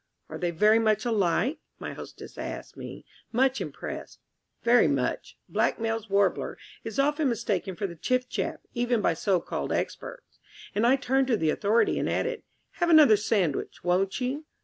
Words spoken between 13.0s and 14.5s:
sandwich, won't you?"